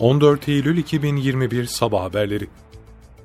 14 0.00 0.48
Eylül 0.48 0.76
2021 0.76 1.66
Sabah 1.66 2.02
Haberleri 2.02 2.46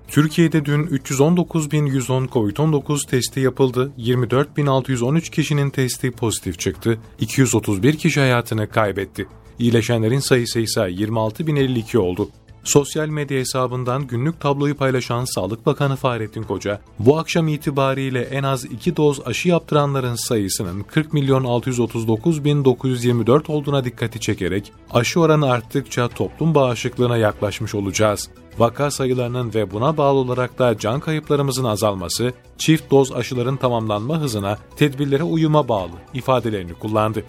Türkiye'de 0.08 0.66
dün 0.66 0.84
319.110 0.84 2.28
COVID-19 2.28 3.10
testi 3.10 3.40
yapıldı, 3.40 3.92
24.613 3.98 5.32
kişinin 5.32 5.70
testi 5.70 6.12
pozitif 6.12 6.60
çıktı, 6.60 7.00
231 7.20 7.98
kişi 7.98 8.20
hayatını 8.20 8.70
kaybetti. 8.70 9.28
İyileşenlerin 9.60 10.20
sayısı 10.20 10.60
ise 10.60 10.82
26.052 10.82 11.98
oldu. 11.98 12.30
Sosyal 12.68 13.08
medya 13.08 13.40
hesabından 13.40 14.08
günlük 14.08 14.40
tabloyu 14.42 14.78
paylaşan 14.78 15.26
Sağlık 15.26 15.66
Bakanı 15.66 15.96
Fahrettin 15.96 16.44
Koca, 16.44 16.82
bu 17.00 17.18
akşam 17.18 17.48
itibariyle 17.48 18.22
en 18.22 18.44
az 18.44 18.66
2 18.66 18.98
doz 18.98 19.28
aşı 19.28 19.50
yaptıranların 19.50 20.16
sayısının 20.16 20.84
40 20.84 21.14
milyon 21.14 21.44
639 21.44 22.46
bin 22.46 22.66
924 22.66 23.50
olduğuna 23.50 23.86
dikkati 23.86 24.20
çekerek, 24.20 24.74
aşı 24.92 25.20
oranı 25.20 25.52
arttıkça 25.52 26.08
toplum 26.08 26.56
bağışıklığına 26.56 27.18
yaklaşmış 27.18 27.76
olacağız. 27.76 28.30
Vaka 28.58 28.92
sayılarının 28.92 29.54
ve 29.54 29.72
buna 29.72 29.98
bağlı 29.98 30.18
olarak 30.18 30.60
da 30.60 30.78
can 30.78 31.00
kayıplarımızın 31.00 31.66
azalması, 31.66 32.34
çift 32.58 32.92
doz 32.92 33.12
aşıların 33.12 33.58
tamamlanma 33.58 34.20
hızına, 34.20 34.58
tedbirlere 34.76 35.24
uyuma 35.24 35.68
bağlı 35.68 35.94
ifadelerini 36.14 36.74
kullandı. 36.74 37.24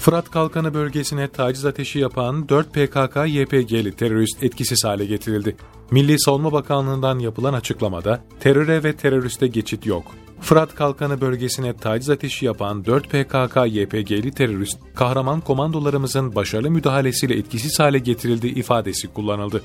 Fırat 0.00 0.30
Kalkanı 0.30 0.74
bölgesine 0.74 1.28
taciz 1.28 1.64
ateşi 1.64 1.98
yapan 1.98 2.48
4 2.48 2.74
PKK-YPG'li 2.76 3.92
terörist 3.92 4.42
etkisiz 4.42 4.84
hale 4.84 5.04
getirildi. 5.04 5.56
Milli 5.90 6.20
Savunma 6.20 6.52
Bakanlığı'ndan 6.52 7.18
yapılan 7.18 7.54
açıklamada 7.54 8.24
teröre 8.40 8.84
ve 8.84 8.96
teröriste 8.96 9.46
geçit 9.46 9.86
yok. 9.86 10.04
Fırat 10.40 10.74
Kalkanı 10.74 11.20
bölgesine 11.20 11.76
taciz 11.76 12.10
ateşi 12.10 12.46
yapan 12.46 12.84
4 12.84 13.06
PKK-YPG'li 13.06 14.32
terörist, 14.32 14.78
kahraman 14.94 15.40
komandolarımızın 15.40 16.34
başarılı 16.34 16.70
müdahalesiyle 16.70 17.34
etkisiz 17.34 17.80
hale 17.80 17.98
getirildi 17.98 18.46
ifadesi 18.46 19.08
kullanıldı. 19.08 19.62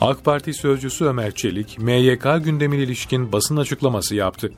AK 0.00 0.24
Parti 0.24 0.54
sözcüsü 0.54 1.04
Ömer 1.04 1.34
Çelik, 1.34 1.78
MYK 1.78 2.44
gündemine 2.44 2.82
ilişkin 2.82 3.32
basın 3.32 3.56
açıklaması 3.56 4.14
yaptı. 4.14 4.52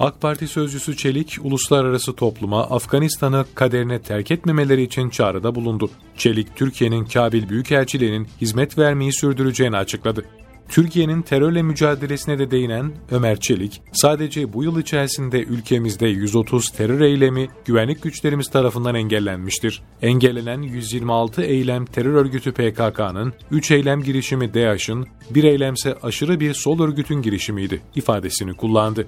AK 0.00 0.20
Parti 0.20 0.48
sözcüsü 0.48 0.96
Çelik, 0.96 1.38
uluslararası 1.42 2.12
topluma 2.12 2.62
Afganistan'ı 2.62 3.44
kaderine 3.54 4.02
terk 4.02 4.30
etmemeleri 4.30 4.82
için 4.82 5.10
çağrıda 5.10 5.54
bulundu. 5.54 5.90
Çelik, 6.16 6.56
Türkiye'nin 6.56 7.04
Kabil 7.04 7.48
Büyükelçiliğinin 7.48 8.28
hizmet 8.40 8.78
vermeyi 8.78 9.12
sürdüreceğini 9.12 9.76
açıkladı. 9.76 10.24
Türkiye'nin 10.68 11.22
terörle 11.22 11.62
mücadelesine 11.62 12.38
de 12.38 12.50
değinen 12.50 12.92
Ömer 13.10 13.40
Çelik, 13.40 13.82
sadece 13.92 14.52
bu 14.52 14.64
yıl 14.64 14.80
içerisinde 14.80 15.42
ülkemizde 15.42 16.06
130 16.06 16.70
terör 16.70 17.00
eylemi 17.00 17.48
güvenlik 17.64 18.02
güçlerimiz 18.02 18.50
tarafından 18.50 18.94
engellenmiştir. 18.94 19.82
Engellenen 20.02 20.62
126 20.62 21.42
eylem 21.42 21.86
terör 21.86 22.14
örgütü 22.14 22.52
PKK'nın, 22.52 23.32
3 23.50 23.70
eylem 23.70 24.02
girişimi 24.02 24.54
DAEŞ'ın, 24.54 25.06
1 25.30 25.44
eylemse 25.44 25.94
aşırı 26.02 26.40
bir 26.40 26.54
sol 26.54 26.80
örgütün 26.80 27.22
girişimiydi 27.22 27.82
ifadesini 27.94 28.56
kullandı. 28.56 29.06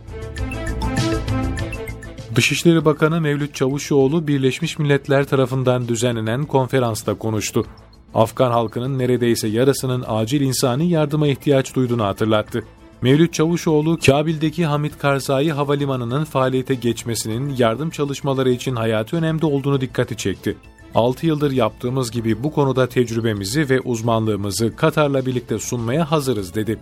Dışişleri 2.37 2.85
Bakanı 2.85 3.21
Mevlüt 3.21 3.55
Çavuşoğlu 3.55 4.29
Birleşmiş 4.29 4.79
Milletler 4.79 5.25
tarafından 5.25 5.89
düzenlenen 5.89 6.45
konferansta 6.45 7.15
konuştu. 7.15 7.67
Afgan 8.15 8.51
halkının 8.51 8.99
neredeyse 8.99 9.49
yarısının 9.49 10.05
acil 10.09 10.41
insani 10.41 10.89
yardıma 10.89 11.29
ihtiyaç 11.29 11.75
duyduğunu 11.75 12.05
hatırlattı. 12.05 12.65
Mevlüt 13.03 13.33
Çavuşoğlu, 13.33 13.99
Kabil'deki 14.07 14.67
Hamit 14.67 14.99
Karzai 14.99 15.51
Havalimanı'nın 15.51 16.25
faaliyete 16.25 16.75
geçmesinin 16.75 17.57
yardım 17.59 17.91
çalışmaları 17.91 18.51
için 18.51 18.77
hayati 18.77 19.17
önemli 19.17 19.47
olduğunu 19.47 19.81
dikkati 19.81 20.17
çekti. 20.17 20.57
6 20.95 21.27
yıldır 21.27 21.51
yaptığımız 21.51 22.11
gibi 22.11 22.43
bu 22.43 22.53
konuda 22.53 22.89
tecrübemizi 22.89 23.71
ve 23.71 23.81
uzmanlığımızı 23.81 24.77
Katar'la 24.77 25.27
birlikte 25.27 25.59
sunmaya 25.59 26.11
hazırız 26.11 26.55
dedi. 26.55 26.79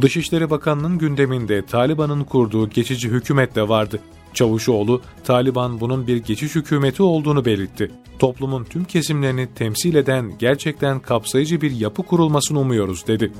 Dışişleri 0.00 0.50
Bakanı'nın 0.50 0.98
gündeminde 0.98 1.66
Taliban'ın 1.66 2.24
kurduğu 2.24 2.70
geçici 2.70 3.08
hükümet 3.08 3.54
de 3.54 3.68
vardı. 3.68 4.00
Çavuşoğlu, 4.36 5.02
Taliban 5.24 5.80
bunun 5.80 6.06
bir 6.06 6.16
geçiş 6.16 6.54
hükümeti 6.54 7.02
olduğunu 7.02 7.44
belirtti. 7.44 7.90
Toplumun 8.18 8.64
tüm 8.64 8.84
kesimlerini 8.84 9.48
temsil 9.54 9.94
eden 9.94 10.38
gerçekten 10.38 11.00
kapsayıcı 11.00 11.60
bir 11.60 11.70
yapı 11.70 12.02
kurulmasını 12.02 12.60
umuyoruz 12.60 13.06
dedi. 13.06 13.32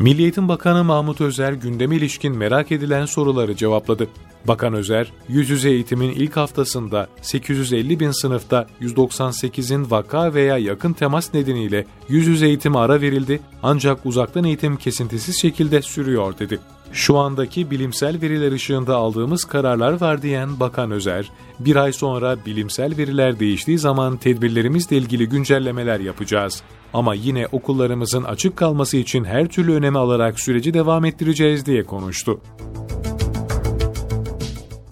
Milli 0.00 0.22
Eğitim 0.22 0.48
Bakanı 0.48 0.84
Mahmut 0.84 1.20
Özer 1.20 1.52
gündeme 1.52 1.96
ilişkin 1.96 2.36
merak 2.36 2.72
edilen 2.72 3.06
soruları 3.06 3.56
cevapladı. 3.56 4.08
Bakan 4.44 4.74
Özer, 4.74 5.12
yüz 5.28 5.50
yüze 5.50 5.70
eğitimin 5.70 6.10
ilk 6.10 6.36
haftasında 6.36 7.08
850 7.22 8.00
bin 8.00 8.10
sınıfta 8.10 8.66
198'in 8.80 9.90
vaka 9.90 10.34
veya 10.34 10.58
yakın 10.58 10.92
temas 10.92 11.34
nedeniyle 11.34 11.86
yüz 12.08 12.26
yüze 12.26 12.46
eğitime 12.46 12.78
ara 12.78 13.00
verildi 13.00 13.40
ancak 13.62 14.06
uzaktan 14.06 14.44
eğitim 14.44 14.76
kesintisiz 14.76 15.40
şekilde 15.40 15.82
sürüyor 15.82 16.38
dedi. 16.38 16.60
Şu 16.96 17.18
andaki 17.18 17.70
bilimsel 17.70 18.20
veriler 18.22 18.52
ışığında 18.52 18.96
aldığımız 18.96 19.44
kararlar 19.44 20.00
var 20.00 20.22
diyen 20.22 20.60
Bakan 20.60 20.90
Özer, 20.90 21.30
bir 21.60 21.76
ay 21.76 21.92
sonra 21.92 22.36
bilimsel 22.46 22.96
veriler 22.96 23.40
değiştiği 23.40 23.78
zaman 23.78 24.16
tedbirlerimizle 24.16 24.96
ilgili 24.96 25.28
güncellemeler 25.28 26.00
yapacağız. 26.00 26.62
Ama 26.94 27.14
yine 27.14 27.46
okullarımızın 27.52 28.24
açık 28.24 28.56
kalması 28.56 28.96
için 28.96 29.24
her 29.24 29.48
türlü 29.48 29.74
önemi 29.74 29.98
alarak 29.98 30.40
süreci 30.40 30.74
devam 30.74 31.04
ettireceğiz 31.04 31.66
diye 31.66 31.84
konuştu. 31.84 32.40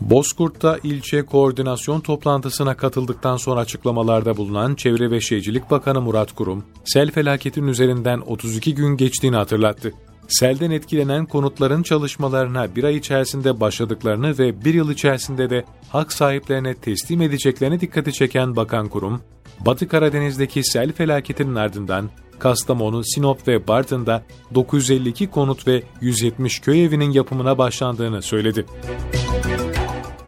Bozkurt'ta 0.01 0.79
ilçe 0.83 1.23
koordinasyon 1.23 2.01
toplantısına 2.01 2.77
katıldıktan 2.77 3.37
sonra 3.37 3.61
açıklamalarda 3.61 4.37
bulunan 4.37 4.75
Çevre 4.75 5.11
ve 5.11 5.21
Şehircilik 5.21 5.71
Bakanı 5.71 6.01
Murat 6.01 6.33
Kurum, 6.33 6.65
sel 6.85 7.11
felaketinin 7.11 7.69
üzerinden 7.69 8.21
32 8.21 8.75
gün 8.75 8.97
geçtiğini 8.97 9.37
hatırlattı. 9.37 9.93
Selden 10.29 10.71
etkilenen 10.71 11.27
konutların 11.27 11.83
çalışmalarına 11.83 12.77
bir 12.77 12.85
ay 12.85 12.97
içerisinde 12.97 13.61
başladıklarını 13.61 14.39
ve 14.39 14.65
bir 14.65 14.75
yıl 14.75 14.91
içerisinde 14.91 15.51
de 15.51 15.65
hak 15.89 16.13
sahiplerine 16.13 16.75
teslim 16.75 17.23
edeceklerine 17.23 17.81
dikkati 17.81 18.13
çeken 18.13 18.57
Bakan 18.57 18.89
Kurum, 18.89 19.23
Batı 19.61 19.89
Karadeniz'deki 19.89 20.65
sel 20.65 20.93
felaketinin 20.93 21.55
ardından 21.55 22.11
Kastamonu, 22.39 23.05
Sinop 23.05 23.49
ve 23.49 23.69
Bartın'da 23.69 24.23
952 24.55 25.31
konut 25.31 25.67
ve 25.67 25.83
170 26.01 26.61
köy 26.61 26.85
evinin 26.85 27.11
yapımına 27.11 27.59
başlandığını 27.59 28.23
söyledi. 28.23 28.67